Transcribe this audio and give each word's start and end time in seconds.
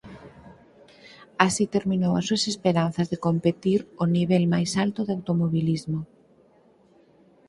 Así 1.45 1.63
terminou 1.75 2.13
as 2.15 2.25
súas 2.27 2.43
esperanzas 2.53 3.07
de 3.11 3.21
competir 3.27 3.79
ó 4.01 4.03
nivel 4.17 4.43
máis 4.53 4.71
alto 4.83 4.99
de 5.07 5.15
automobilismo. 5.17 5.99